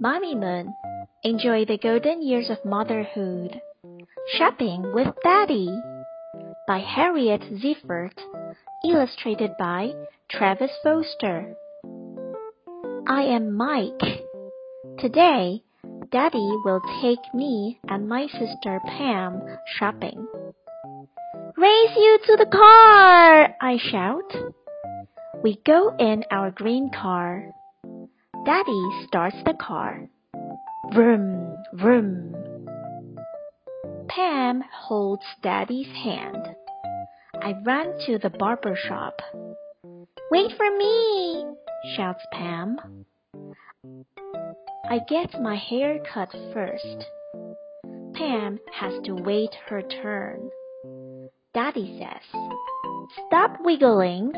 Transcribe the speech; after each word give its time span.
Mamimoon, 0.00 0.74
enjoy 1.22 1.64
the 1.64 1.78
golden 1.78 2.20
years 2.20 2.50
of 2.50 2.64
motherhood. 2.64 3.60
Shopping 4.36 4.92
with 4.92 5.14
Daddy 5.22 5.70
by 6.66 6.80
Harriet 6.80 7.40
Ziefert, 7.42 8.18
illustrated 8.84 9.52
by 9.58 9.92
Travis 10.28 10.72
Foster. 10.82 11.54
I 13.06 13.22
am 13.22 13.56
Mike. 13.56 14.02
Today, 14.98 15.62
Daddy 16.10 16.56
will 16.64 16.82
take 17.00 17.32
me 17.32 17.78
and 17.88 18.08
my 18.08 18.26
sister 18.26 18.80
Pam 18.84 19.40
shopping. 19.78 20.26
Race 21.56 21.96
you 21.96 22.18
to 22.26 22.36
the 22.36 22.50
car! 22.52 23.54
I 23.60 23.78
shout. 23.78 24.30
We 25.42 25.60
go 25.64 25.94
in 25.96 26.24
our 26.30 26.50
green 26.50 26.90
car. 26.90 27.52
Daddy 28.46 28.88
starts 29.08 29.36
the 29.44 29.54
car. 29.54 30.08
Vroom, 30.94 31.56
vroom. 31.74 32.32
Pam 34.06 34.62
holds 34.72 35.24
Daddy's 35.42 35.88
hand. 35.88 36.54
I 37.42 37.54
run 37.64 37.98
to 38.06 38.18
the 38.18 38.30
barber 38.30 38.76
shop. 38.76 39.20
Wait 40.30 40.52
for 40.56 40.76
me, 40.76 41.44
shouts 41.96 42.22
Pam. 42.30 42.76
I 44.88 45.00
get 45.08 45.42
my 45.42 45.56
hair 45.56 45.98
cut 46.14 46.30
first. 46.54 47.04
Pam 48.14 48.60
has 48.72 48.92
to 49.06 49.14
wait 49.14 49.56
her 49.68 49.82
turn. 49.82 50.50
Daddy 51.52 51.98
says, 51.98 52.40
Stop 53.26 53.56
wiggling. 53.64 54.30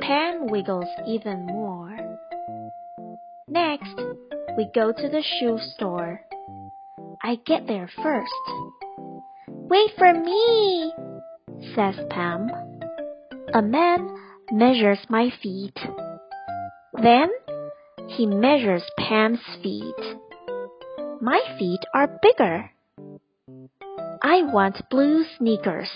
Pam 0.00 0.48
wiggles 0.48 0.88
even 1.06 1.46
more. 1.46 1.89
Next, 3.50 4.00
we 4.56 4.68
go 4.72 4.92
to 4.92 5.08
the 5.08 5.24
shoe 5.40 5.58
store. 5.74 6.20
I 7.20 7.34
get 7.44 7.66
there 7.66 7.90
first. 8.00 8.30
Wait 9.48 9.90
for 9.98 10.14
me, 10.14 10.92
says 11.74 11.96
Pam. 12.10 12.48
A 13.52 13.60
man 13.60 14.08
measures 14.52 15.00
my 15.08 15.30
feet. 15.42 15.76
Then 17.02 17.28
he 18.06 18.24
measures 18.24 18.84
Pam's 18.96 19.40
feet. 19.60 20.00
My 21.20 21.40
feet 21.58 21.80
are 21.92 22.20
bigger. 22.22 22.70
I 24.22 24.42
want 24.44 24.88
blue 24.90 25.24
sneakers. 25.38 25.90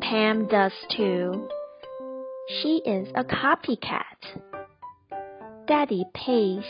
Pam 0.00 0.48
does 0.48 0.72
too. 0.96 1.48
She 2.60 2.82
is 2.84 3.08
a 3.14 3.22
copycat. 3.22 4.51
Daddy 5.66 6.04
pays. 6.12 6.64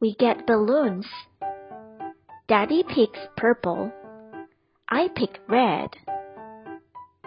We 0.00 0.14
get 0.14 0.46
balloons. 0.46 1.06
Daddy 2.46 2.84
picks 2.84 3.18
purple. 3.36 3.92
I 4.88 5.08
pick 5.14 5.40
red. 5.48 5.88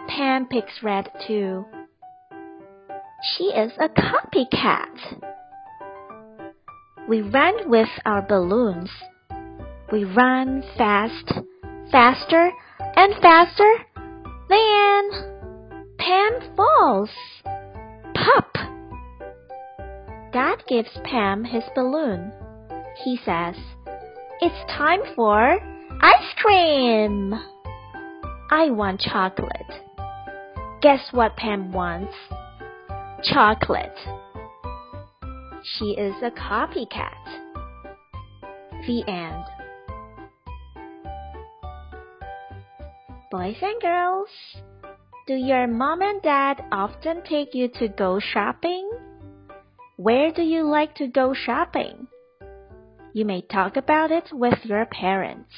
Pam 0.08 0.46
picks 0.46 0.82
red 0.82 1.10
too. 1.26 1.66
She 3.22 3.44
is 3.44 3.72
a 3.78 3.88
copycat. 3.90 5.20
We 7.06 7.20
run 7.20 7.68
with 7.68 7.90
our 8.06 8.22
balloons. 8.22 8.90
We 9.92 10.04
run 10.04 10.62
fast, 10.78 11.32
faster 11.90 12.50
and 12.96 13.14
faster. 13.20 13.74
Then 14.48 15.10
Pam 15.98 16.56
falls. 16.56 17.10
Pop! 18.14 18.69
Dad 20.32 20.62
gives 20.68 20.90
Pam 21.02 21.44
his 21.44 21.64
balloon. 21.74 22.32
He 23.04 23.18
says, 23.24 23.56
It's 24.40 24.72
time 24.72 25.00
for 25.16 25.58
ice 26.00 26.34
cream. 26.36 27.34
I 28.48 28.70
want 28.70 29.00
chocolate. 29.00 29.72
Guess 30.82 31.08
what 31.10 31.36
Pam 31.36 31.72
wants? 31.72 32.14
Chocolate. 33.24 33.98
She 35.64 35.96
is 35.98 36.14
a 36.22 36.30
copycat. 36.30 37.10
The 38.86 39.02
end. 39.08 39.44
Boys 43.32 43.56
and 43.60 43.80
girls, 43.82 44.28
do 45.26 45.34
your 45.34 45.66
mom 45.66 46.02
and 46.02 46.22
dad 46.22 46.64
often 46.70 47.22
take 47.28 47.52
you 47.52 47.68
to 47.80 47.88
go 47.88 48.20
shopping? 48.20 48.90
Where 50.00 50.30
do 50.32 50.40
you 50.40 50.62
like 50.62 50.94
to 50.94 51.08
go 51.08 51.34
shopping? 51.34 52.06
You 53.12 53.26
may 53.26 53.42
talk 53.42 53.76
about 53.76 54.10
it 54.10 54.32
with 54.32 54.64
your 54.64 54.86
parents. 54.86 55.52